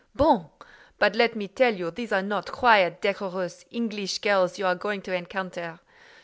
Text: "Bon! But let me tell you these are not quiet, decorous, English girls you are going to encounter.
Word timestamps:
"Bon! 0.15 0.49
But 0.97 1.15
let 1.15 1.35
me 1.35 1.47
tell 1.47 1.75
you 1.75 1.91
these 1.91 2.11
are 2.11 2.23
not 2.23 2.51
quiet, 2.51 3.01
decorous, 3.03 3.65
English 3.69 4.17
girls 4.17 4.57
you 4.57 4.65
are 4.65 4.73
going 4.73 5.03
to 5.03 5.13
encounter. 5.13 5.79